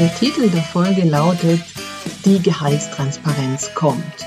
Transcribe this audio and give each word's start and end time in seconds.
Der 0.00 0.14
Titel 0.14 0.48
der 0.48 0.62
Folge 0.62 1.06
lautet 1.06 1.60
Die 2.24 2.40
Gehaltstransparenz 2.40 3.74
kommt. 3.74 4.26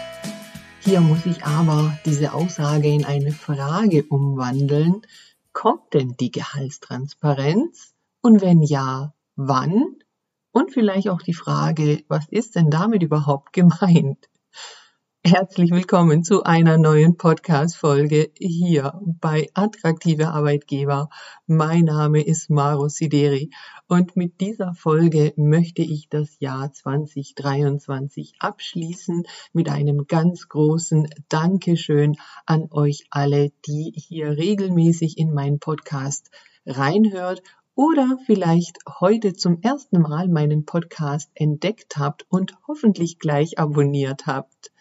Hier 0.81 1.01
muss 1.01 1.25
ich 1.25 1.43
aber 1.45 1.97
diese 2.05 2.35
Aussage 2.35 2.89
in 2.89 3.05
eine 3.05 3.31
Frage 3.31 4.03
umwandeln. 4.03 5.01
Kommt 5.51 5.95
denn 5.95 6.15
die 6.15 6.29
Gehaltstransparenz? 6.29 7.95
Und 8.21 8.41
wenn 8.41 8.61
ja, 8.61 9.15
wann? 9.35 9.95
Und 10.51 10.71
vielleicht 10.71 11.09
auch 11.09 11.23
die 11.23 11.33
Frage, 11.33 12.03
was 12.07 12.27
ist 12.29 12.53
denn 12.53 12.69
damit 12.69 13.01
überhaupt 13.01 13.51
gemeint? 13.51 14.29
Herzlich 15.25 15.71
willkommen 15.71 16.25
zu 16.25 16.43
einer 16.43 16.77
neuen 16.77 17.15
Podcast-Folge 17.15 18.31
hier 18.37 18.99
bei 19.05 19.47
Attraktive 19.53 20.27
Arbeitgeber. 20.27 21.09
Mein 21.47 21.85
Name 21.85 22.21
ist 22.21 22.49
Maro 22.49 22.89
Sideri 22.89 23.49
und 23.87 24.17
mit 24.17 24.41
dieser 24.41 24.73
Folge 24.73 25.31
möchte 25.37 25.81
ich 25.81 26.09
das 26.09 26.41
Jahr 26.41 26.73
2023 26.73 28.33
abschließen 28.39 29.23
mit 29.53 29.69
einem 29.69 30.07
ganz 30.07 30.49
großen 30.49 31.07
Dankeschön 31.29 32.17
an 32.45 32.67
euch 32.71 33.05
alle, 33.09 33.53
die 33.65 33.93
hier 33.95 34.31
regelmäßig 34.31 35.17
in 35.17 35.33
meinen 35.33 35.59
Podcast 35.59 36.31
reinhört 36.65 37.41
oder 37.75 38.17
vielleicht 38.25 38.77
heute 38.99 39.33
zum 39.33 39.61
ersten 39.61 40.01
Mal 40.01 40.27
meinen 40.27 40.65
Podcast 40.65 41.31
entdeckt 41.33 41.95
habt 41.95 42.25
und 42.27 42.57
hoffentlich 42.67 43.19
gleich 43.19 43.57
abonniert 43.57 44.27
habt. 44.27 44.72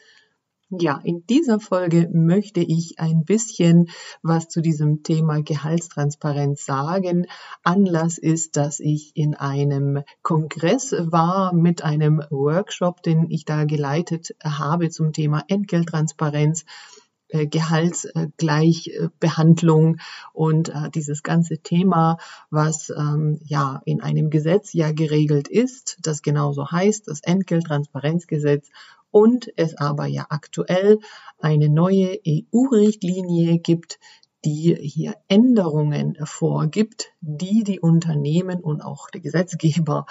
Ja, 0.78 1.00
in 1.04 1.26
dieser 1.26 1.60
Folge 1.60 2.08
möchte 2.14 2.60
ich 2.60 2.98
ein 2.98 3.26
bisschen 3.26 3.90
was 4.22 4.48
zu 4.48 4.62
diesem 4.62 5.02
Thema 5.02 5.42
Gehaltstransparenz 5.42 6.64
sagen. 6.64 7.26
Anlass 7.62 8.16
ist, 8.16 8.56
dass 8.56 8.80
ich 8.80 9.14
in 9.14 9.34
einem 9.34 10.02
Kongress 10.22 10.94
war 10.96 11.52
mit 11.52 11.84
einem 11.84 12.22
Workshop, 12.30 13.02
den 13.02 13.28
ich 13.28 13.44
da 13.44 13.64
geleitet 13.64 14.34
habe 14.42 14.88
zum 14.88 15.12
Thema 15.12 15.44
Entgelttransparenz. 15.46 16.64
Äh, 17.28 17.46
Gehaltsgleichbehandlung 17.46 19.98
und 20.32 20.68
äh, 20.68 20.90
dieses 20.94 21.22
ganze 21.22 21.58
Thema, 21.58 22.18
was 22.50 22.90
ähm, 22.90 23.40
ja 23.42 23.80
in 23.86 24.02
einem 24.02 24.28
Gesetz 24.28 24.74
ja 24.74 24.92
geregelt 24.92 25.48
ist, 25.48 25.96
das 26.02 26.20
genauso 26.20 26.70
heißt, 26.70 27.08
das 27.08 27.22
Entgelttransparenzgesetz 27.22 28.68
und 29.12 29.52
es 29.56 29.76
aber 29.76 30.06
ja 30.06 30.26
aktuell 30.30 30.98
eine 31.38 31.68
neue 31.68 32.18
EU-Richtlinie 32.26 33.60
gibt, 33.60 34.00
die 34.44 34.74
hier 34.74 35.14
Änderungen 35.28 36.16
vorgibt, 36.24 37.12
die 37.20 37.62
die 37.62 37.78
Unternehmen 37.78 38.60
und 38.60 38.80
auch 38.80 39.08
der 39.10 39.20
Gesetzgeber 39.20 40.06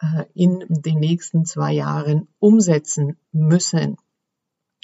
äh, 0.00 0.24
in 0.32 0.64
den 0.68 0.98
nächsten 0.98 1.44
zwei 1.44 1.72
Jahren 1.72 2.28
umsetzen 2.38 3.18
müssen. 3.32 3.98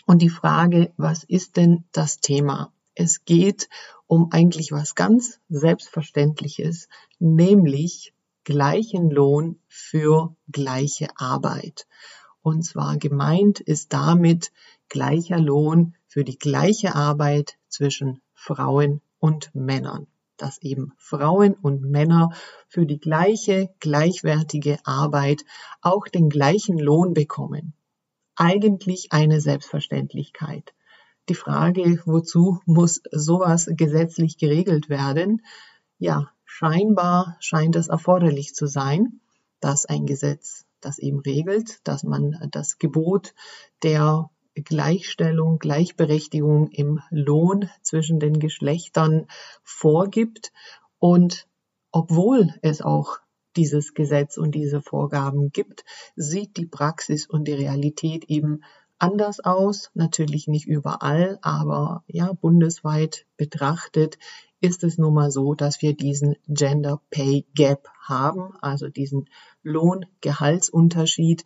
Und 0.04 0.20
die 0.20 0.28
Frage, 0.28 0.92
was 0.96 1.24
ist 1.24 1.56
denn 1.56 1.84
das 1.92 2.20
Thema? 2.20 2.72
Es 2.94 3.24
geht 3.24 3.68
um 4.06 4.32
eigentlich 4.32 4.72
was 4.72 4.94
ganz 4.94 5.40
Selbstverständliches, 5.48 6.88
nämlich 7.18 8.12
gleichen 8.44 9.10
Lohn 9.10 9.60
für 9.68 10.34
gleiche 10.50 11.08
Arbeit. 11.16 11.86
Und 12.42 12.62
zwar 12.62 12.96
gemeint 12.96 13.60
ist 13.60 13.92
damit 13.92 14.52
gleicher 14.88 15.38
Lohn 15.38 15.94
für 16.06 16.24
die 16.24 16.38
gleiche 16.38 16.94
Arbeit 16.94 17.58
zwischen 17.68 18.20
Frauen 18.34 19.02
und 19.18 19.54
Männern. 19.54 20.06
Dass 20.36 20.62
eben 20.62 20.92
Frauen 20.96 21.52
und 21.54 21.82
Männer 21.82 22.30
für 22.66 22.86
die 22.86 22.98
gleiche, 22.98 23.68
gleichwertige 23.78 24.78
Arbeit 24.84 25.44
auch 25.82 26.08
den 26.08 26.30
gleichen 26.30 26.78
Lohn 26.78 27.12
bekommen. 27.12 27.74
Eigentlich 28.36 29.12
eine 29.12 29.42
Selbstverständlichkeit. 29.42 30.72
Die 31.28 31.34
Frage, 31.34 32.02
wozu 32.06 32.60
muss 32.64 33.02
sowas 33.12 33.68
gesetzlich 33.70 34.38
geregelt 34.38 34.88
werden? 34.88 35.44
Ja, 35.98 36.32
scheinbar 36.46 37.36
scheint 37.40 37.76
es 37.76 37.88
erforderlich 37.88 38.54
zu 38.54 38.66
sein, 38.66 39.20
dass 39.60 39.84
ein 39.84 40.06
Gesetz 40.06 40.64
das 40.80 40.98
eben 40.98 41.20
regelt, 41.20 41.86
dass 41.86 42.02
man 42.02 42.48
das 42.50 42.78
Gebot 42.78 43.34
der 43.82 44.30
Gleichstellung, 44.54 45.58
Gleichberechtigung 45.58 46.68
im 46.70 47.00
Lohn 47.10 47.70
zwischen 47.82 48.18
den 48.20 48.38
Geschlechtern 48.38 49.26
vorgibt. 49.62 50.52
Und 50.98 51.46
obwohl 51.92 52.54
es 52.62 52.82
auch 52.82 53.18
dieses 53.56 53.94
Gesetz 53.94 54.36
und 54.36 54.54
diese 54.54 54.80
Vorgaben 54.80 55.50
gibt, 55.50 55.84
sieht 56.14 56.56
die 56.56 56.66
Praxis 56.66 57.26
und 57.26 57.48
die 57.48 57.52
Realität 57.52 58.24
eben 58.24 58.62
anders 59.00 59.40
aus. 59.40 59.90
Natürlich 59.94 60.46
nicht 60.46 60.66
überall, 60.66 61.38
aber 61.42 62.04
ja, 62.06 62.32
bundesweit 62.32 63.26
betrachtet 63.36 64.18
ist 64.60 64.84
es 64.84 64.98
nun 64.98 65.14
mal 65.14 65.30
so, 65.30 65.54
dass 65.54 65.80
wir 65.80 65.96
diesen 65.96 66.36
Gender 66.46 67.00
Pay 67.10 67.46
Gap 67.54 67.88
haben, 68.02 68.54
also 68.60 68.88
diesen 68.88 69.28
Lohn-Gehaltsunterschied 69.62 71.44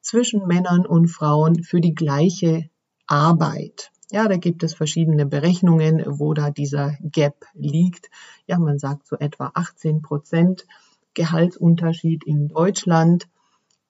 zwischen 0.00 0.46
Männern 0.46 0.86
und 0.86 1.08
Frauen 1.08 1.64
für 1.64 1.80
die 1.80 1.94
gleiche 1.94 2.70
Arbeit. 3.06 3.90
Ja, 4.10 4.28
da 4.28 4.36
gibt 4.36 4.62
es 4.62 4.74
verschiedene 4.74 5.26
Berechnungen, 5.26 6.04
wo 6.06 6.34
da 6.34 6.50
dieser 6.50 6.96
Gap 7.00 7.46
liegt. 7.54 8.10
Ja, 8.46 8.58
man 8.58 8.78
sagt 8.78 9.06
so 9.06 9.16
etwa 9.16 9.50
18 9.54 10.02
Prozent 10.02 10.66
Gehaltsunterschied 11.14 12.24
in 12.24 12.48
Deutschland. 12.48 13.26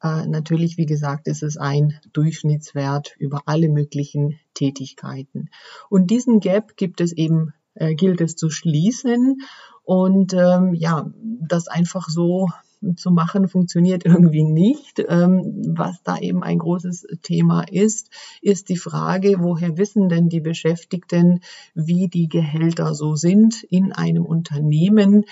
Äh, 0.02 0.26
natürlich, 0.26 0.76
wie 0.76 0.86
gesagt, 0.86 1.28
ist 1.28 1.42
es 1.42 1.56
ein 1.56 1.98
Durchschnittswert 2.12 3.14
über 3.18 3.42
alle 3.46 3.68
möglichen 3.68 4.38
Tätigkeiten. 4.54 5.48
Und 5.88 6.10
diesen 6.10 6.40
Gap 6.40 6.76
gibt 6.76 7.00
es 7.00 7.12
eben 7.12 7.54
äh, 7.74 7.94
gilt 7.94 8.20
es 8.20 8.36
zu 8.36 8.50
schließen. 8.50 9.42
Und 9.84 10.34
ähm, 10.34 10.74
ja, 10.74 11.10
das 11.40 11.68
einfach 11.68 12.08
so 12.08 12.48
zu 12.96 13.10
machen, 13.10 13.48
funktioniert 13.48 14.04
irgendwie 14.04 14.44
nicht. 14.44 15.02
Ähm, 15.08 15.62
was 15.76 16.02
da 16.02 16.18
eben 16.18 16.42
ein 16.42 16.58
großes 16.58 17.06
Thema 17.22 17.62
ist, 17.62 18.10
ist 18.40 18.68
die 18.68 18.76
Frage, 18.76 19.36
woher 19.38 19.76
wissen 19.78 20.08
denn 20.08 20.28
die 20.28 20.40
Beschäftigten, 20.40 21.40
wie 21.74 22.08
die 22.08 22.28
Gehälter 22.28 22.94
so 22.94 23.14
sind 23.16 23.62
in 23.64 23.92
einem 23.92 24.24
Unternehmen. 24.24 25.24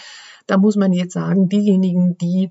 Da 0.46 0.56
muss 0.58 0.76
man 0.76 0.92
jetzt 0.92 1.12
sagen, 1.12 1.48
diejenigen, 1.48 2.16
die 2.18 2.50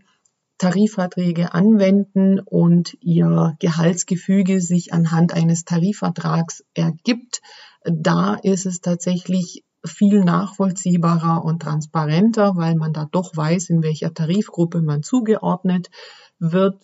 Tarifverträge 0.60 1.54
anwenden 1.54 2.40
und 2.40 2.96
ihr 3.02 3.56
Gehaltsgefüge 3.60 4.62
sich 4.62 4.94
anhand 4.94 5.34
eines 5.34 5.66
Tarifvertrags 5.66 6.64
ergibt, 6.76 7.42
da 7.84 8.36
ist 8.36 8.66
es 8.66 8.82
tatsächlich 8.82 9.64
viel 9.86 10.24
nachvollziehbarer 10.24 11.44
und 11.44 11.62
transparenter, 11.62 12.58
weil 12.58 12.76
man 12.76 12.94
da 12.94 13.08
doch 13.10 13.36
weiß, 13.36 13.70
in 13.70 13.82
welcher 13.82 14.14
Tarifgruppe 14.14 14.82
man 14.82 15.02
zugeordnet 15.02 15.90
wird. 16.38 16.78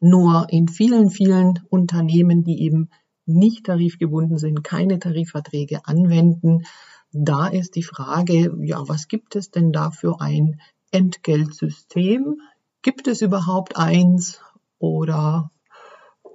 Nur 0.00 0.46
in 0.50 0.68
vielen, 0.68 1.08
vielen 1.08 1.60
Unternehmen, 1.70 2.44
die 2.44 2.62
eben 2.62 2.90
nicht 3.24 3.64
tarifgebunden 3.64 4.36
sind, 4.36 4.62
keine 4.62 4.98
Tarifverträge 4.98 5.86
anwenden, 5.86 6.64
da 7.12 7.46
ist 7.46 7.76
die 7.76 7.82
Frage, 7.82 8.54
ja, 8.62 8.86
was 8.88 9.08
gibt 9.08 9.36
es 9.36 9.50
denn 9.50 9.72
da 9.72 9.90
für 9.90 10.20
ein 10.20 10.60
Entgeltsystem? 10.90 12.40
Gibt 12.84 13.08
es 13.08 13.22
überhaupt 13.22 13.78
eins 13.78 14.42
oder 14.78 15.50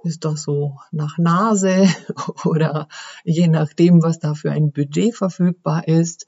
ist 0.02 0.24
das 0.24 0.42
so 0.42 0.80
nach 0.90 1.16
Nase 1.16 1.86
oder 2.44 2.88
je 3.22 3.46
nachdem, 3.46 4.02
was 4.02 4.18
da 4.18 4.34
für 4.34 4.50
ein 4.50 4.72
Budget 4.72 5.14
verfügbar 5.14 5.86
ist. 5.86 6.26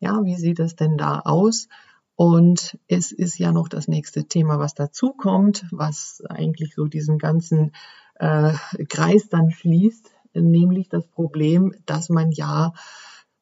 Ja, 0.00 0.24
wie 0.24 0.34
sieht 0.34 0.58
es 0.58 0.74
denn 0.74 0.98
da 0.98 1.20
aus? 1.20 1.68
Und 2.16 2.76
es 2.88 3.12
ist 3.12 3.38
ja 3.38 3.52
noch 3.52 3.68
das 3.68 3.86
nächste 3.86 4.24
Thema, 4.24 4.58
was 4.58 4.74
dazu 4.74 5.12
kommt, 5.12 5.64
was 5.70 6.24
eigentlich 6.28 6.74
so 6.74 6.86
diesen 6.86 7.18
ganzen 7.18 7.70
äh, 8.16 8.54
Kreis 8.88 9.28
dann 9.28 9.52
schließt, 9.52 10.10
nämlich 10.34 10.88
das 10.88 11.06
Problem, 11.06 11.72
dass 11.86 12.08
man 12.08 12.32
ja 12.32 12.74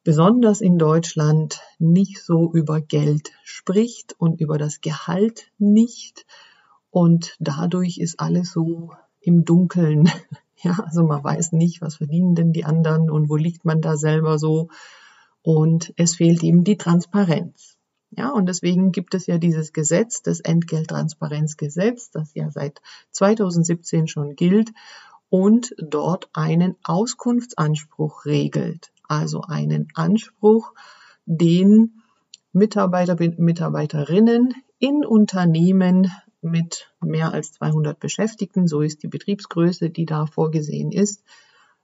besonders 0.03 0.61
in 0.61 0.77
Deutschland 0.77 1.61
nicht 1.79 2.23
so 2.23 2.51
über 2.53 2.81
Geld 2.81 3.31
spricht 3.43 4.15
und 4.17 4.41
über 4.41 4.57
das 4.57 4.81
Gehalt 4.81 5.51
nicht. 5.57 6.25
Und 6.89 7.35
dadurch 7.39 7.97
ist 7.99 8.19
alles 8.19 8.51
so 8.51 8.91
im 9.19 9.45
Dunkeln. 9.45 10.09
Ja, 10.63 10.77
also 10.85 11.01
man 11.01 11.23
weiß 11.23 11.53
nicht, 11.53 11.81
was 11.81 11.95
verdienen 11.95 12.35
denn 12.35 12.53
die 12.53 12.65
anderen 12.65 13.09
und 13.09 13.29
wo 13.29 13.35
liegt 13.35 13.65
man 13.65 13.81
da 13.81 13.97
selber 13.97 14.37
so. 14.37 14.67
Und 15.41 15.91
es 15.97 16.17
fehlt 16.17 16.43
eben 16.43 16.63
die 16.63 16.77
Transparenz. 16.77 17.79
Ja, 18.11 18.29
und 18.29 18.45
deswegen 18.45 18.91
gibt 18.91 19.15
es 19.15 19.25
ja 19.25 19.39
dieses 19.39 19.73
Gesetz, 19.73 20.21
das 20.21 20.39
Entgelttransparenzgesetz, 20.39 22.11
das 22.11 22.35
ja 22.35 22.51
seit 22.51 22.79
2017 23.09 24.07
schon 24.07 24.35
gilt 24.35 24.71
und 25.29 25.73
dort 25.79 26.29
einen 26.33 26.75
Auskunftsanspruch 26.83 28.25
regelt. 28.25 28.91
Also 29.11 29.41
einen 29.41 29.89
Anspruch, 29.93 30.73
den 31.25 32.01
Mitarbeiter, 32.53 33.17
Mitarbeiterinnen 33.19 34.53
in 34.79 35.05
Unternehmen 35.05 36.09
mit 36.39 36.93
mehr 37.01 37.33
als 37.33 37.51
200 37.51 37.99
Beschäftigten, 37.99 38.69
so 38.69 38.79
ist 38.79 39.03
die 39.03 39.09
Betriebsgröße, 39.09 39.89
die 39.89 40.05
da 40.05 40.27
vorgesehen 40.27 40.93
ist, 40.93 41.25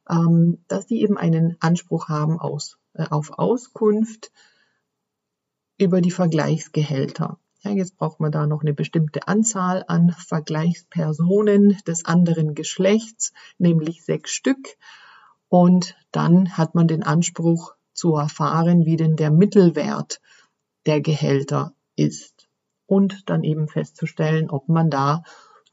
ähm, 0.10 0.64
dass 0.70 0.88
die 0.88 1.02
eben 1.02 1.18
einen 1.18 1.58
Anspruch 1.60 2.08
haben 2.08 2.40
aus, 2.40 2.78
äh, 2.94 3.04
auf 3.10 3.38
Auskunft 3.38 4.32
über 5.78 6.00
die 6.00 6.12
Vergleichsgehälter. 6.12 7.38
Ja, 7.60 7.72
jetzt 7.72 7.98
braucht 7.98 8.22
man 8.22 8.32
da 8.32 8.48
noch 8.48 8.62
eine 8.62 8.74
bestimmte 8.74 9.28
Anzahl 9.28 9.84
an 9.90 10.12
Vergleichspersonen 10.12 11.78
des 11.86 12.06
anderen 12.06 12.56
Geschlechts, 12.56 13.34
nämlich 13.58 14.06
sechs 14.06 14.32
Stück. 14.32 14.78
Und 15.50 15.96
dann 16.12 16.58
hat 16.58 16.76
man 16.76 16.88
den 16.88 17.04
Anspruch 17.04 17.74
zu 17.94 18.16
erfahren, 18.16 18.86
wie 18.86 18.96
denn 18.96 19.16
der 19.16 19.32
Mittelwert 19.32 20.22
der 20.86 21.02
Gehälter 21.02 21.74
ist. 21.96 22.48
Und 22.86 23.30
dann 23.30 23.44
eben 23.44 23.68
festzustellen, 23.68 24.50
ob 24.50 24.70
man 24.70 24.90
da 24.90 25.24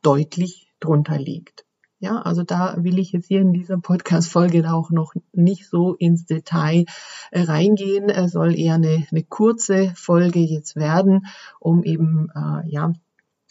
deutlich 0.03 0.73
drunter 0.81 1.19
liegt. 1.19 1.65
Ja, 2.01 2.21
also 2.21 2.43
da 2.43 2.77
will 2.77 2.99
ich 2.99 3.13
jetzt 3.13 3.29
hier 3.29 3.41
in 3.41 3.55
dieser 3.55 3.79
Podcast-Folge 3.79 4.71
auch 4.71 4.91
noch 4.91 5.15
nicht 5.33 5.67
so 5.69 5.95
ins 5.95 6.27
Detail 6.27 6.85
äh, 7.31 7.41
reingehen. 7.43 8.11
Es 8.11 8.33
soll 8.33 8.59
eher 8.59 8.75
eine, 8.75 9.07
eine 9.11 9.23
kurze 9.23 9.93
Folge 9.95 10.41
jetzt 10.41 10.77
werden, 10.77 11.27
um 11.61 11.83
eben, 11.83 12.29
äh, 12.35 12.69
ja, 12.69 12.93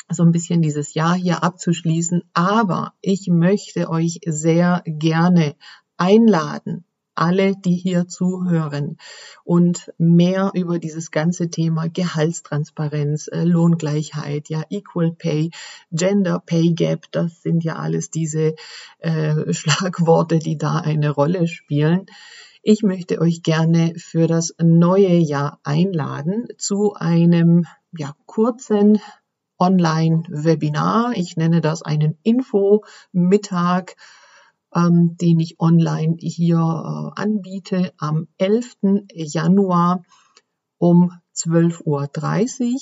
so 0.09 0.21
ein 0.21 0.31
bisschen 0.31 0.61
dieses 0.61 0.93
Jahr 0.93 1.15
hier 1.15 1.43
abzuschließen. 1.43 2.21
Aber 2.33 2.93
ich 3.01 3.27
möchte 3.27 3.89
euch 3.89 4.19
sehr 4.25 4.83
gerne 4.85 5.55
einladen, 5.97 6.85
alle, 7.15 7.55
die 7.55 7.75
hier 7.75 8.07
zuhören 8.07 8.97
und 9.43 9.91
mehr 9.97 10.51
über 10.55 10.79
dieses 10.79 11.11
ganze 11.11 11.49
Thema 11.49 11.87
Gehaltstransparenz, 11.87 13.27
äh, 13.27 13.43
Lohngleichheit, 13.43 14.49
ja, 14.49 14.63
Equal 14.69 15.11
Pay, 15.11 15.51
Gender 15.91 16.39
Pay 16.39 16.73
Gap, 16.73 17.05
das 17.11 17.41
sind 17.41 17.63
ja 17.63 17.75
alles 17.75 18.09
diese 18.09 18.55
äh, 18.99 19.53
Schlagworte, 19.53 20.39
die 20.39 20.57
da 20.57 20.77
eine 20.77 21.11
Rolle 21.11 21.47
spielen. 21.47 22.07
Ich 22.63 22.81
möchte 22.81 23.19
euch 23.19 23.43
gerne 23.43 23.93
für 23.97 24.25
das 24.25 24.55
neue 24.57 25.15
Jahr 25.17 25.59
einladen 25.63 26.47
zu 26.57 26.93
einem 26.93 27.65
ja, 27.91 28.15
kurzen 28.25 28.99
Online-Webinar. 29.59 31.11
Ich 31.15 31.35
nenne 31.35 31.61
das 31.61 31.81
einen 31.81 32.17
Info-Mittag 32.23 33.95
ähm, 34.75 35.17
den 35.17 35.39
ich 35.39 35.59
online 35.59 36.15
hier 36.19 36.57
äh, 36.57 37.21
anbiete 37.21 37.93
am 37.97 38.27
11. 38.37 38.75
Januar 39.13 40.03
um 40.77 41.11
12.30 41.35 41.81
Uhr. 41.85 42.79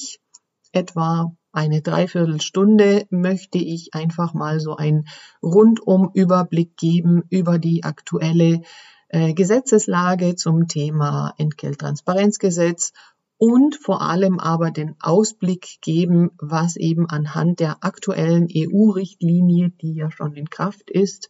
Etwa 0.74 1.36
eine 1.52 1.82
Dreiviertelstunde 1.82 3.06
möchte 3.10 3.58
ich 3.58 3.94
einfach 3.94 4.34
mal 4.34 4.60
so 4.60 4.78
einen 4.78 5.08
Rundum-Überblick 5.44 6.78
geben 6.78 7.24
über 7.30 7.60
die 7.60 7.84
aktuelle 7.84 8.62
äh, 9.10 9.34
Gesetzeslage 9.34 10.36
zum 10.36 10.68
Thema 10.70 11.34
Entgelttransparenzgesetz 11.38 12.94
und 13.38 13.76
vor 13.76 14.02
allem 14.02 14.40
aber 14.40 14.72
den 14.72 14.96
Ausblick 15.02 15.80
geben, 15.82 16.32
was 16.38 16.78
eben 16.78 17.10
anhand 17.10 17.60
der 17.60 17.84
aktuellen 17.84 18.48
EU-Richtlinie, 18.56 19.72
die 19.82 19.96
ja 19.96 20.12
schon 20.12 20.36
in 20.36 20.50
Kraft 20.50 20.90
ist, 20.90 21.28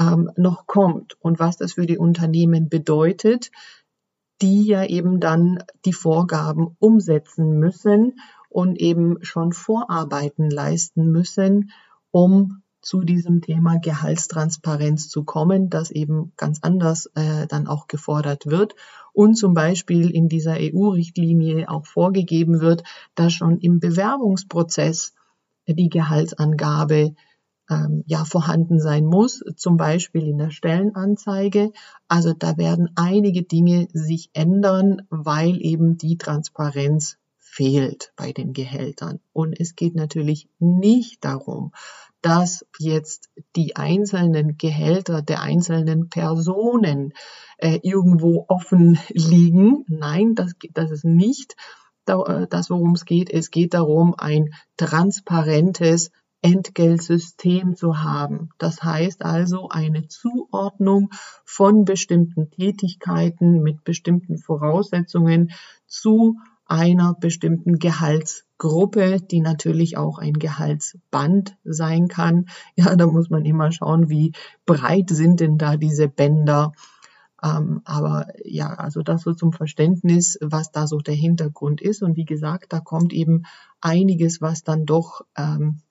ähm, 0.00 0.30
noch 0.36 0.66
kommt 0.66 1.16
und 1.20 1.38
was 1.38 1.58
das 1.58 1.74
für 1.74 1.86
die 1.86 1.98
Unternehmen 1.98 2.68
bedeutet, 2.68 3.50
die 4.42 4.64
ja 4.64 4.84
eben 4.84 5.20
dann 5.20 5.62
die 5.84 5.92
Vorgaben 5.92 6.74
umsetzen 6.78 7.58
müssen 7.58 8.18
und 8.48 8.80
eben 8.80 9.22
schon 9.22 9.52
Vorarbeiten 9.52 10.50
leisten 10.50 11.12
müssen, 11.12 11.70
um 12.10 12.62
zu 12.80 13.02
diesem 13.02 13.42
Thema 13.42 13.78
Gehaltstransparenz 13.78 15.10
zu 15.10 15.24
kommen, 15.24 15.68
das 15.68 15.90
eben 15.90 16.32
ganz 16.38 16.60
anders 16.62 17.10
äh, 17.14 17.46
dann 17.46 17.66
auch 17.66 17.86
gefordert 17.86 18.46
wird 18.46 18.74
und 19.12 19.34
zum 19.34 19.52
Beispiel 19.52 20.10
in 20.10 20.30
dieser 20.30 20.56
EU-Richtlinie 20.58 21.68
auch 21.68 21.84
vorgegeben 21.84 22.60
wird, 22.60 22.82
dass 23.14 23.34
schon 23.34 23.58
im 23.58 23.80
Bewerbungsprozess 23.80 25.12
die 25.66 25.90
Gehaltsangabe 25.90 27.14
ähm, 27.70 28.02
ja 28.06 28.24
vorhanden 28.24 28.80
sein 28.80 29.06
muss, 29.06 29.42
zum 29.56 29.76
Beispiel 29.76 30.26
in 30.26 30.38
der 30.38 30.50
Stellenanzeige. 30.50 31.72
Also 32.08 32.34
da 32.34 32.56
werden 32.58 32.90
einige 32.96 33.42
Dinge 33.42 33.88
sich 33.92 34.30
ändern, 34.32 35.02
weil 35.08 35.62
eben 35.62 35.96
die 35.96 36.18
Transparenz 36.18 37.16
fehlt 37.38 38.12
bei 38.16 38.32
den 38.32 38.52
Gehältern. 38.52 39.20
Und 39.32 39.58
es 39.58 39.76
geht 39.76 39.94
natürlich 39.94 40.48
nicht 40.58 41.24
darum, 41.24 41.72
dass 42.22 42.66
jetzt 42.78 43.30
die 43.56 43.76
einzelnen 43.76 44.58
Gehälter 44.58 45.22
der 45.22 45.40
einzelnen 45.40 46.10
Personen 46.10 47.14
äh, 47.58 47.78
irgendwo 47.82 48.44
offen 48.48 48.98
liegen. 49.08 49.84
Nein, 49.88 50.34
das, 50.34 50.52
das 50.74 50.90
ist 50.90 51.04
nicht 51.04 51.56
äh, 52.06 52.46
das, 52.48 52.70
worum 52.70 52.94
es 52.94 53.04
geht. 53.04 53.30
Es 53.30 53.50
geht 53.50 53.74
darum, 53.74 54.14
ein 54.16 54.54
transparentes 54.76 56.10
Entgeltsystem 56.42 57.76
zu 57.76 58.02
haben. 58.02 58.50
Das 58.58 58.82
heißt 58.82 59.24
also 59.24 59.68
eine 59.68 60.08
Zuordnung 60.08 61.10
von 61.44 61.84
bestimmten 61.84 62.50
Tätigkeiten 62.50 63.62
mit 63.62 63.84
bestimmten 63.84 64.38
Voraussetzungen 64.38 65.52
zu 65.86 66.36
einer 66.70 67.14
bestimmten 67.14 67.78
Gehaltsgruppe, 67.78 69.20
die 69.20 69.40
natürlich 69.40 69.96
auch 69.96 70.18
ein 70.18 70.34
Gehaltsband 70.34 71.56
sein 71.64 72.08
kann. 72.08 72.46
Ja, 72.76 72.94
da 72.96 73.06
muss 73.06 73.28
man 73.28 73.44
immer 73.44 73.72
schauen, 73.72 74.08
wie 74.08 74.32
breit 74.64 75.10
sind 75.10 75.40
denn 75.40 75.58
da 75.58 75.76
diese 75.76 76.08
Bänder. 76.08 76.72
Ähm, 77.42 77.80
aber 77.84 78.28
ja, 78.44 78.74
also 78.74 79.02
das 79.02 79.22
so 79.22 79.34
zum 79.34 79.52
Verständnis, 79.52 80.38
was 80.40 80.70
da 80.70 80.86
so 80.86 80.98
der 80.98 81.14
Hintergrund 81.14 81.80
ist. 81.80 82.02
Und 82.02 82.16
wie 82.16 82.24
gesagt, 82.24 82.72
da 82.72 82.80
kommt 82.80 83.12
eben 83.12 83.42
einiges, 83.80 84.40
was 84.40 84.62
dann 84.62 84.86
doch 84.86 85.22
ähm, 85.36 85.82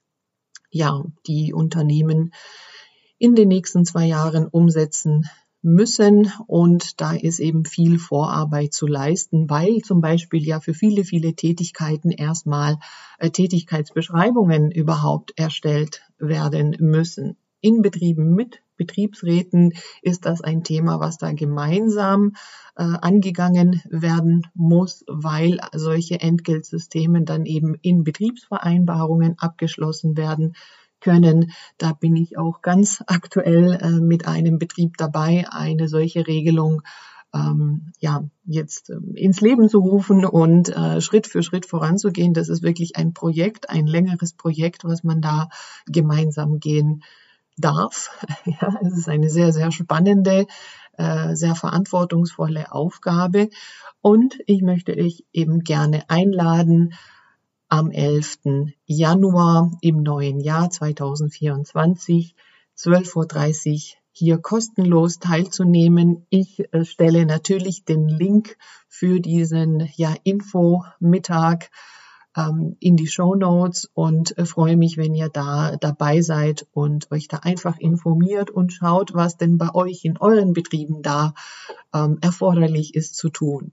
ja, 0.72 1.04
die 1.28 1.54
Unternehmen 1.54 2.34
in 3.18 3.36
den 3.36 3.50
nächsten 3.50 3.86
zwei 3.86 4.06
Jahren 4.06 4.48
umsetzen 4.48 5.26
müssen. 5.62 6.32
Und 6.48 7.02
da 7.02 7.14
ist 7.14 7.40
eben 7.40 7.66
viel 7.66 8.00
Vorarbeit 8.00 8.74
zu 8.74 8.88
leisten, 8.88 9.50
weil 9.50 9.80
zum 9.80 10.02
Beispiel 10.02 10.46
ja 10.46 10.60
für 10.60 10.74
viele, 10.74 11.04
viele 11.04 11.34
Tätigkeiten 11.34 12.12
erstmal 12.12 12.78
äh, 13.18 13.30
Tätigkeitsbeschreibungen 13.30 14.72
überhaupt 14.72 15.34
erstellt 15.38 16.02
werden 16.18 16.76
müssen. 16.80 17.38
In 17.62 17.82
Betrieben 17.82 18.36
mit 18.36 18.62
Betriebsräten 18.80 19.74
ist 20.02 20.26
das 20.26 20.42
ein 20.42 20.64
Thema, 20.64 21.00
was 21.00 21.20
da 21.20 21.34
gemeinsam 21.34 22.32
äh, 22.76 22.84
angegangen 22.84 23.82
werden 23.90 24.48
muss, 24.56 25.04
weil 25.08 25.60
solche 25.74 26.20
Entgeltsysteme 26.22 27.24
dann 27.24 27.46
eben 27.46 27.76
in 27.82 28.04
Betriebsvereinbarungen 28.04 29.38
abgeschlossen 29.38 30.18
werden 30.18 30.54
können. 31.02 31.52
Da 31.78 31.94
bin 31.94 32.16
ich 32.16 32.38
auch 32.38 32.62
ganz 32.62 33.04
aktuell 33.06 33.78
äh, 33.82 34.00
mit 34.00 34.28
einem 34.28 34.58
Betrieb 34.58 34.98
dabei, 34.98 35.46
eine 35.50 35.88
solche 35.88 36.26
Regelung 36.26 36.82
ähm, 37.34 37.92
ja 38.00 38.24
jetzt 38.46 38.90
ähm, 38.90 39.14
ins 39.16 39.42
Leben 39.42 39.70
zu 39.70 39.80
rufen 39.80 40.26
und 40.26 40.70
äh, 40.70 41.02
Schritt 41.02 41.28
für 41.28 41.44
Schritt 41.44 41.66
voranzugehen. 41.66 42.34
Das 42.34 42.50
ist 42.50 42.64
wirklich 42.64 42.96
ein 42.96 43.14
Projekt, 43.14 43.70
ein 43.70 43.86
längeres 43.86 44.34
Projekt, 44.34 44.84
was 44.84 45.04
man 45.04 45.22
da 45.22 45.50
gemeinsam 45.86 46.60
gehen 46.60 47.04
darf. 47.60 48.10
Ja, 48.46 48.74
es 48.82 48.98
ist 48.98 49.10
eine 49.10 49.30
sehr, 49.30 49.54
sehr 49.54 49.72
spannende, 49.72 50.48
äh, 50.98 51.36
sehr 51.36 51.56
verantwortungsvolle 51.56 52.72
Aufgabe. 52.72 53.50
Und 54.02 54.38
ich 54.46 54.62
möchte 54.62 54.96
euch 54.96 55.26
eben 55.34 55.64
gerne 55.64 56.10
einladen, 56.10 56.94
am 57.70 57.92
11. 57.92 58.40
Januar 58.86 59.72
im 59.82 60.02
neuen 60.02 60.40
Jahr 60.40 60.72
2024, 60.72 62.36
12.30 62.76 63.94
Uhr 63.94 64.00
hier 64.12 64.38
kostenlos 64.40 65.20
teilzunehmen. 65.20 66.26
Ich 66.30 66.62
äh, 66.74 66.84
stelle 66.84 67.26
natürlich 67.26 67.86
den 67.86 68.10
Link 68.10 68.58
für 68.88 69.20
diesen 69.20 69.88
ja, 69.96 70.16
Info-Mittag 70.24 71.70
in 72.80 72.96
die 72.96 73.08
Show 73.08 73.36
Notes 73.36 73.90
und 73.94 74.38
äh, 74.38 74.46
freue 74.46 74.78
mich, 74.78 74.98
wenn 74.98 75.16
ihr 75.16 75.30
da 75.30 75.76
dabei 75.78 76.22
seid 76.22 76.68
und 76.72 77.12
euch 77.12 77.28
da 77.28 77.38
einfach 77.38 77.78
informiert 77.80 78.52
und 78.52 78.72
schaut, 78.72 79.14
was 79.14 79.38
denn 79.38 79.58
bei 79.58 79.74
euch 79.74 80.06
in 80.06 80.18
euren 80.18 80.54
Betrieben 80.54 81.02
da 81.02 81.34
ähm, 81.94 82.20
erforderlich 82.22 82.96
ist 82.96 83.16
zu 83.16 83.30
tun. 83.30 83.72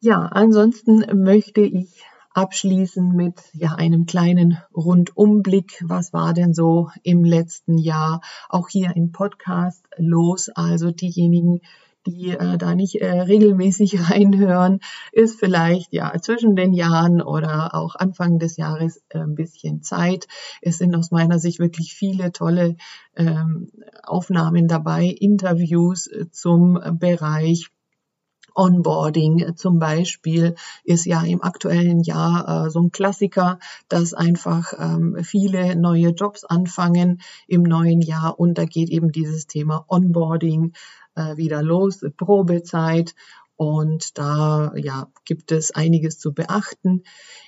Ja, 0.00 0.26
ansonsten 0.26 1.04
möchte 1.24 1.60
ich 1.60 2.04
abschließen 2.34 3.16
mit 3.16 3.42
ja 3.52 3.74
einem 3.74 4.06
kleinen 4.06 4.58
Rundumblick. 4.74 5.82
Was 5.86 6.12
war 6.12 6.34
denn 6.34 6.54
so 6.54 6.90
im 7.02 7.24
letzten 7.24 7.78
Jahr 7.78 8.20
auch 8.48 8.68
hier 8.68 8.94
im 8.94 9.10
Podcast 9.10 9.84
los? 9.96 10.48
Also 10.48 10.92
diejenigen, 10.92 11.62
die 12.08 12.30
äh, 12.30 12.58
da 12.58 12.74
nicht 12.74 12.96
äh, 12.96 13.20
regelmäßig 13.20 13.98
reinhören, 14.10 14.80
ist 15.12 15.38
vielleicht 15.38 15.92
ja 15.92 16.12
zwischen 16.20 16.56
den 16.56 16.72
Jahren 16.72 17.20
oder 17.20 17.74
auch 17.74 17.94
Anfang 17.94 18.38
des 18.38 18.56
Jahres 18.56 19.02
äh, 19.10 19.18
ein 19.18 19.34
bisschen 19.34 19.82
Zeit. 19.82 20.26
Es 20.62 20.78
sind 20.78 20.94
aus 20.94 21.10
meiner 21.10 21.38
Sicht 21.38 21.58
wirklich 21.58 21.94
viele 21.94 22.32
tolle 22.32 22.76
ähm, 23.16 23.70
Aufnahmen 24.02 24.68
dabei, 24.68 25.04
Interviews 25.04 26.06
äh, 26.06 26.30
zum 26.30 26.80
Bereich 26.98 27.70
Onboarding 28.58 29.54
zum 29.54 29.78
Beispiel 29.78 30.56
ist 30.82 31.06
ja 31.06 31.22
im 31.22 31.42
aktuellen 31.42 32.00
Jahr 32.00 32.66
äh, 32.66 32.70
so 32.70 32.80
ein 32.80 32.90
Klassiker, 32.90 33.60
dass 33.88 34.14
einfach 34.14 34.72
ähm, 34.76 35.16
viele 35.22 35.76
neue 35.76 36.08
Jobs 36.08 36.44
anfangen 36.44 37.20
im 37.46 37.62
neuen 37.62 38.00
Jahr 38.00 38.40
und 38.40 38.58
da 38.58 38.64
geht 38.64 38.90
eben 38.90 39.12
dieses 39.12 39.46
Thema 39.46 39.84
Onboarding 39.86 40.72
wieder 41.36 41.62
los, 41.62 42.04
Probezeit 42.16 43.14
und 43.58 44.16
da 44.18 44.72
ja, 44.76 45.08
gibt 45.24 45.50
es 45.50 45.72
einiges 45.72 46.20
zu 46.20 46.32
beachten. 46.32 47.02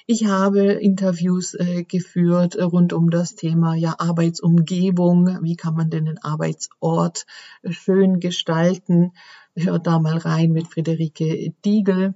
Ich 0.07 0.27
habe 0.27 0.73
Interviews 0.73 1.55
äh, 1.55 1.85
geführt 1.85 2.57
rund 2.59 2.93
um 2.93 3.11
das 3.11 3.37
Thema 3.37 3.77
ja, 3.77 3.95
Arbeitsumgebung. 3.97 5.39
Wie 5.43 5.55
kann 5.55 5.75
man 5.75 5.89
denn 5.89 6.07
den 6.07 6.19
Arbeitsort 6.19 7.27
schön 7.65 8.19
gestalten? 8.19 9.13
Hört 9.55 9.87
da 9.87 10.01
mal 10.01 10.19
rein 10.19 10.51
mit 10.51 10.67
Friederike 10.67 11.55
Diegel. 11.65 12.15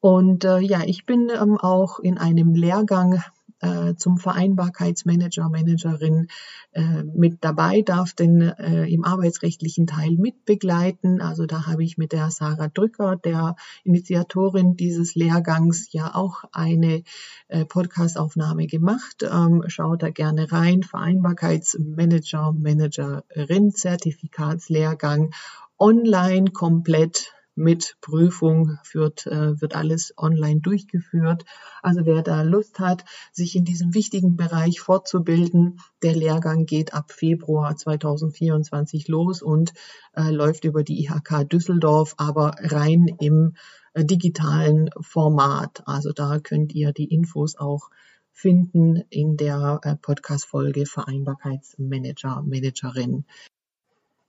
Und 0.00 0.46
äh, 0.46 0.60
ja, 0.60 0.80
ich 0.86 1.04
bin 1.04 1.28
ähm, 1.30 1.58
auch 1.58 1.98
in 1.98 2.16
einem 2.16 2.54
Lehrgang 2.54 3.22
äh, 3.60 3.94
zum 3.96 4.18
Vereinbarkeitsmanager, 4.18 5.48
Managerin 5.48 6.28
äh, 6.72 7.02
mit 7.04 7.38
dabei, 7.42 7.82
darf 7.82 8.12
den 8.12 8.40
äh, 8.40 8.86
im 8.86 9.04
arbeitsrechtlichen 9.04 9.86
Teil 9.86 10.12
mitbegleiten. 10.12 11.20
Also 11.20 11.46
da 11.46 11.66
habe 11.66 11.84
ich 11.84 11.98
mit 11.98 12.12
der 12.12 12.30
Sarah 12.30 12.68
Drücker, 12.68 13.16
der 13.16 13.56
Initiatorin 13.84 14.76
dieses 14.76 15.14
Lehrgangs, 15.14 15.92
ja 15.92 16.14
auch 16.14 16.44
eine 16.52 17.02
äh, 17.48 17.64
Podcastaufnahme 17.64 18.66
gemacht. 18.66 19.22
Ähm, 19.22 19.64
schaut 19.66 20.02
da 20.02 20.10
gerne 20.10 20.50
rein. 20.52 20.82
Vereinbarkeitsmanager, 20.82 22.52
Managerin, 22.52 23.72
Zertifikatslehrgang 23.72 25.30
online 25.78 26.50
komplett 26.50 27.32
mit 27.58 27.96
Prüfung 28.00 28.78
wird, 28.92 29.26
äh, 29.26 29.60
wird 29.60 29.74
alles 29.74 30.14
online 30.16 30.60
durchgeführt. 30.60 31.44
Also 31.82 32.06
wer 32.06 32.22
da 32.22 32.42
Lust 32.42 32.78
hat, 32.78 33.04
sich 33.32 33.56
in 33.56 33.64
diesem 33.64 33.94
wichtigen 33.94 34.36
Bereich 34.36 34.80
fortzubilden, 34.80 35.80
der 36.02 36.14
Lehrgang 36.14 36.66
geht 36.66 36.94
ab 36.94 37.12
Februar 37.12 37.76
2024 37.76 39.08
los 39.08 39.42
und 39.42 39.72
äh, 40.14 40.30
läuft 40.30 40.64
über 40.64 40.84
die 40.84 41.04
IHK 41.04 41.48
Düsseldorf, 41.48 42.14
aber 42.16 42.54
rein 42.60 43.08
im 43.20 43.54
äh, 43.92 44.04
digitalen 44.04 44.90
Format. 45.00 45.82
Also 45.86 46.12
da 46.12 46.38
könnt 46.38 46.74
ihr 46.74 46.92
die 46.92 47.12
Infos 47.12 47.56
auch 47.56 47.90
finden 48.32 49.02
in 49.10 49.36
der 49.36 49.80
Podcast-Folge 50.00 50.86
Vereinbarkeitsmanager, 50.86 52.42
Managerin. 52.46 53.24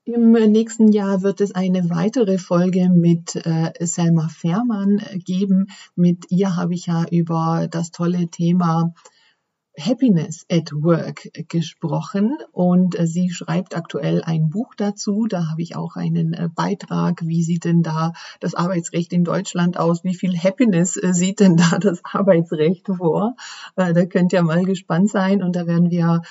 Im 0.06 0.32
nächsten 0.32 0.92
Jahr 0.92 1.22
wird 1.24 1.42
es 1.42 1.54
eine 1.54 1.90
weitere 1.90 2.38
Folge 2.38 2.90
mit 2.90 3.36
äh, 3.36 3.72
Selma 3.86 4.28
Fährmann 4.28 5.02
geben. 5.26 5.68
Mit 5.96 6.32
ihr 6.32 6.56
habe 6.56 6.74
ich 6.74 6.88
ja 6.88 7.06
über 7.12 7.68
das 7.70 7.92
tolle 7.92 8.28
Thema 8.30 8.94
Happiness 9.80 10.46
at 10.52 10.72
Work 10.74 11.30
gesprochen 11.48 12.38
und 12.52 13.00
äh, 13.00 13.08
sie 13.08 13.30
schreibt 13.30 13.76
aktuell 13.76 14.22
ein 14.24 14.50
Buch 14.50 14.76
dazu. 14.76 15.26
Da 15.28 15.50
habe 15.50 15.62
ich 15.62 15.76
auch 15.76 15.96
einen 15.96 16.34
äh, 16.34 16.50
Beitrag. 16.54 17.22
Wie 17.26 17.44
sieht 17.44 17.66
denn 17.66 17.82
da 17.82 18.14
das 18.40 18.56
Arbeitsrecht 18.56 19.14
in 19.14 19.24
Deutschland 19.24 19.78
aus? 19.78 20.04
Wie 20.04 20.16
viel 20.16 20.38
Happiness 20.38 20.98
äh, 20.98 21.14
sieht 21.14 21.40
denn 21.40 21.58
da 21.58 21.80
das 21.80 22.02
Arbeitsrecht 22.04 22.88
vor? 22.88 23.36
Da 23.76 24.06
könnt 24.06 24.34
ihr 24.34 24.44
mal 24.44 24.66
gespannt 24.66 25.10
sein 25.10 25.42
und 25.42 25.56
da 25.56 25.66
werden 25.66 25.90
wir 25.90 26.22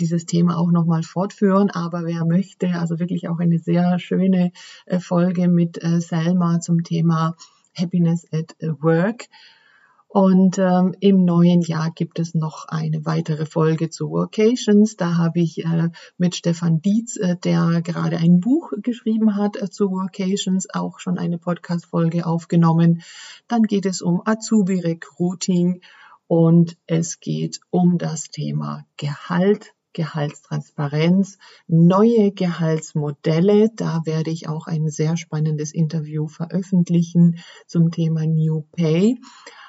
dieses 0.00 0.26
Thema 0.26 0.58
auch 0.58 0.70
nochmal 0.70 1.02
fortführen. 1.02 1.70
Aber 1.70 2.04
wer 2.04 2.24
möchte, 2.24 2.68
also 2.78 2.98
wirklich 2.98 3.28
auch 3.28 3.38
eine 3.38 3.58
sehr 3.58 3.98
schöne 3.98 4.52
Folge 4.98 5.48
mit 5.48 5.80
Selma 5.98 6.60
zum 6.60 6.82
Thema 6.82 7.36
Happiness 7.76 8.26
at 8.32 8.56
Work. 8.80 9.26
Und 10.08 10.56
ähm, 10.58 10.94
im 11.00 11.24
neuen 11.24 11.60
Jahr 11.60 11.90
gibt 11.90 12.18
es 12.18 12.34
noch 12.34 12.66
eine 12.68 13.04
weitere 13.04 13.44
Folge 13.44 13.90
zu 13.90 14.08
Workations. 14.10 14.96
Da 14.96 15.16
habe 15.16 15.40
ich 15.40 15.64
äh, 15.64 15.90
mit 16.16 16.36
Stefan 16.36 16.80
Dietz, 16.80 17.16
äh, 17.16 17.36
der 17.36 17.82
gerade 17.82 18.16
ein 18.16 18.40
Buch 18.40 18.72
geschrieben 18.82 19.36
hat 19.36 19.60
äh, 19.60 19.68
zu 19.68 19.90
Workations, 19.90 20.68
auch 20.72 21.00
schon 21.00 21.18
eine 21.18 21.38
Podcast-Folge 21.38 22.24
aufgenommen. 22.24 23.02
Dann 23.48 23.64
geht 23.64 23.84
es 23.84 24.00
um 24.00 24.22
Azubi-Recruiting 24.24 25.82
und 26.28 26.76
es 26.86 27.20
geht 27.20 27.60
um 27.70 27.98
das 27.98 28.30
Thema 28.30 28.86
Gehalt. 28.96 29.72
Gehaltstransparenz, 29.92 31.38
neue 31.68 32.30
Gehaltsmodelle. 32.30 33.70
Da 33.74 34.02
werde 34.04 34.30
ich 34.30 34.46
auch 34.46 34.66
ein 34.66 34.90
sehr 34.90 35.16
spannendes 35.16 35.72
Interview 35.72 36.28
veröffentlichen 36.28 37.38
zum 37.66 37.90
Thema 37.90 38.26
New 38.26 38.66
Pay. 38.72 39.18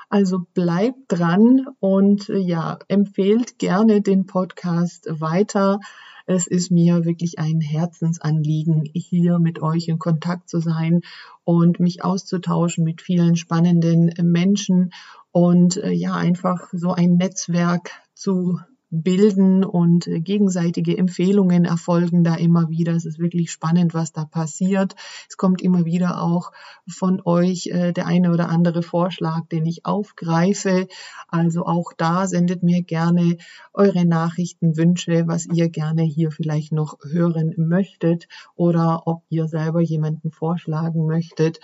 Also 0.10 0.46
bleibt 0.54 1.00
dran 1.10 1.68
und 1.80 2.30
äh, 2.30 2.38
ja, 2.38 2.80
empfehlt 2.88 3.60
gerne 3.60 4.02
den 4.02 4.26
Podcast 4.26 5.08
weiter. 5.10 5.80
Es 6.26 6.48
ist 6.48 6.72
mir 6.72 7.06
wirklich 7.06 7.40
ein 7.40 7.62
Herzensanliegen, 7.62 8.84
hier 8.94 9.40
mit 9.40 9.62
euch 9.62 9.88
in 9.88 10.00
Kontakt 10.00 10.50
zu 10.50 10.60
sein 10.60 11.02
und 11.44 11.80
mich 11.80 12.04
auszutauschen 12.04 12.84
mit 12.84 13.02
vielen 13.02 13.36
spannenden 13.36 14.12
Menschen 14.22 14.92
und 15.32 15.78
äh, 15.78 15.92
ja, 15.92 16.16
einfach 16.16 16.70
so 16.72 16.92
ein 16.92 17.16
Netzwerk 17.16 17.92
zu 18.14 18.60
bilden 18.90 19.64
und 19.64 20.08
äh, 20.08 20.20
gegenseitige 20.20 20.98
Empfehlungen 20.98 21.66
erfolgen 21.66 22.24
da 22.24 22.36
immer 22.36 22.70
wieder. 22.70 22.94
Es 22.94 23.06
ist 23.06 23.20
wirklich 23.20 23.52
spannend, 23.52 23.94
was 23.94 24.14
da 24.14 24.26
passiert. 24.26 24.96
Es 25.30 25.38
kommt 25.38 25.62
immer 25.62 25.86
wieder 25.86 26.22
auch 26.22 26.52
von 26.88 27.22
euch 27.24 27.68
äh, 27.68 27.92
der 27.92 28.06
eine 28.08 28.32
oder 28.32 28.50
andere 28.50 28.84
Vorschlag, 28.84 29.46
den 29.52 29.66
ich 29.66 29.86
aufgreife. 29.86 30.88
Also 31.28 31.66
auch 31.66 31.92
da 31.98 32.28
sendet 32.28 32.64
mir 32.64 32.82
gerne 32.82 33.38
eure 33.74 34.06
Nachrichten, 34.06 34.78
Wünsche, 34.78 35.28
was 35.28 35.46
ihr 35.46 35.70
gerne 35.70 36.04
hier 36.04 36.32
vielleicht 36.32 36.72
noch 36.72 36.98
hören 37.04 37.54
möchtet 37.58 38.28
oder 38.56 39.04
ob 39.06 39.24
ihr 39.30 39.48
selber 39.48 39.82
jemanden 39.82 40.32
vorschlagen 40.32 41.06
möchtet. 41.06 41.60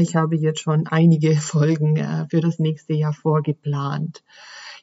Ich 0.00 0.16
habe 0.16 0.36
jetzt 0.36 0.60
schon 0.60 0.86
einige 0.86 1.36
Folgen 1.40 1.96
äh, 1.96 2.26
für 2.30 2.40
das 2.40 2.58
nächste 2.58 2.94
Jahr 2.94 3.12
vorgeplant. 3.12 4.22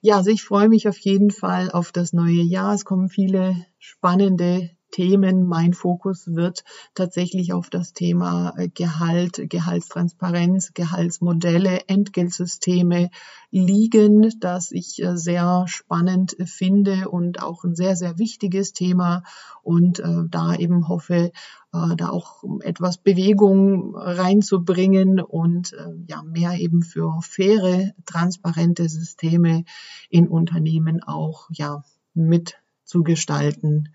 Ja, 0.04 0.18
also 0.18 0.32
ich 0.32 0.44
freue 0.44 0.68
mich 0.68 0.88
auf 0.88 0.98
jeden 0.98 1.30
Fall 1.30 1.70
auf 1.70 1.92
das 1.92 2.12
neue 2.12 2.42
Jahr. 2.42 2.74
Es 2.74 2.86
kommen 2.86 3.08
viele 3.08 3.56
spannende 3.78 4.72
Themen. 4.92 5.46
Mein 5.48 5.74
Fokus 5.74 6.36
wird 6.36 6.64
tatsächlich 6.94 7.54
auf 7.54 7.70
das 7.70 7.94
Thema 7.94 8.54
äh, 8.58 8.70
Gehalt, 8.70 9.50
Gehaltstransparenz, 9.50 10.74
Gehaltsmodelle, 10.74 11.88
Entgeltsysteme 11.88 13.10
liegen, 13.50 14.32
das 14.40 14.72
ich 14.72 15.02
äh, 15.02 15.18
sehr 15.18 15.66
spannend 15.68 16.36
finde 16.46 17.10
und 17.10 17.42
auch 17.42 17.64
ein 17.64 17.76
sehr, 17.76 17.96
sehr 17.96 18.20
wichtiges 18.20 18.74
Thema 18.74 19.24
und 19.64 20.00
äh, 20.00 20.24
da 20.30 20.56
eben 20.56 20.88
hoffe, 20.88 21.32
äh, 21.74 21.96
da 21.96 22.10
auch 22.10 22.44
etwas 22.62 22.98
Bewegung 22.98 23.96
reinzubringen 23.96 25.20
und 25.20 25.74
äh, 25.74 25.94
ja 26.08 26.22
mehr 26.24 26.54
eben 26.60 26.84
für 26.84 27.20
faire, 27.22 27.92
transparente 28.06 28.90
Systeme 28.90 29.64
in 30.10 30.28
Unternehmen 30.28 31.02
auch 31.04 31.50
ja 31.52 31.84
mitzugestalten 32.14 33.90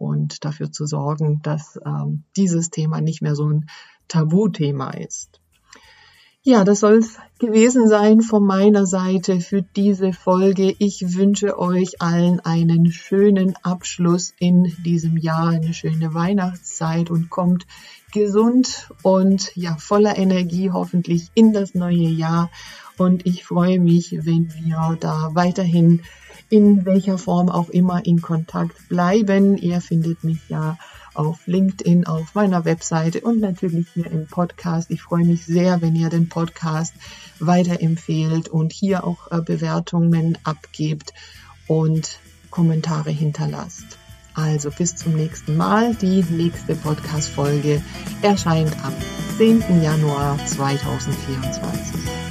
und 0.00 0.44
dafür 0.44 0.72
zu 0.72 0.86
sorgen, 0.86 1.40
dass 1.42 1.78
ähm, 1.84 2.24
dieses 2.36 2.70
Thema 2.70 3.00
nicht 3.00 3.20
mehr 3.20 3.34
so 3.34 3.48
ein 3.48 3.66
Tabuthema 4.08 4.92
ist. 4.92 5.40
Ja, 6.42 6.64
das 6.64 6.80
soll 6.80 6.94
es 6.94 7.18
gewesen 7.38 7.86
sein 7.86 8.22
von 8.22 8.42
meiner 8.46 8.86
Seite 8.86 9.40
für 9.40 9.60
diese 9.60 10.14
Folge. 10.14 10.74
Ich 10.78 11.14
wünsche 11.14 11.58
euch 11.58 12.00
allen 12.00 12.40
einen 12.40 12.90
schönen 12.90 13.56
Abschluss 13.62 14.32
in 14.38 14.74
diesem 14.82 15.18
Jahr, 15.18 15.48
eine 15.48 15.74
schöne 15.74 16.14
Weihnachtszeit 16.14 17.10
und 17.10 17.28
kommt 17.28 17.66
gesund 18.10 18.88
und 19.02 19.54
ja 19.54 19.76
voller 19.76 20.16
Energie 20.16 20.70
hoffentlich 20.70 21.30
in 21.34 21.52
das 21.52 21.74
neue 21.74 22.08
Jahr. 22.08 22.50
Und 22.96 23.26
ich 23.26 23.44
freue 23.44 23.78
mich, 23.78 24.24
wenn 24.24 24.50
wir 24.54 24.96
da 24.98 25.30
weiterhin 25.34 26.00
in 26.50 26.84
welcher 26.84 27.16
Form 27.16 27.48
auch 27.48 27.68
immer 27.68 28.04
in 28.04 28.20
Kontakt 28.20 28.88
bleiben. 28.88 29.56
Ihr 29.56 29.80
findet 29.80 30.24
mich 30.24 30.40
ja 30.48 30.76
auf 31.14 31.46
LinkedIn, 31.46 32.06
auf 32.06 32.34
meiner 32.34 32.64
Webseite 32.64 33.20
und 33.20 33.40
natürlich 33.40 33.86
hier 33.94 34.10
im 34.10 34.26
Podcast. 34.26 34.90
Ich 34.90 35.02
freue 35.02 35.24
mich 35.24 35.46
sehr, 35.46 35.80
wenn 35.80 35.96
ihr 35.96 36.08
den 36.08 36.28
Podcast 36.28 36.94
weiterempfehlt 37.38 38.48
und 38.48 38.72
hier 38.72 39.04
auch 39.04 39.30
äh, 39.30 39.40
Bewertungen 39.40 40.38
abgebt 40.44 41.12
und 41.66 42.18
Kommentare 42.50 43.10
hinterlasst. 43.10 43.98
Also 44.34 44.70
bis 44.70 44.96
zum 44.96 45.14
nächsten 45.14 45.56
Mal. 45.56 45.94
Die 45.94 46.22
nächste 46.30 46.74
Podcast-Folge 46.74 47.82
erscheint 48.22 48.74
am 48.84 48.94
10. 49.36 49.82
Januar 49.82 50.38
2024. 50.46 52.29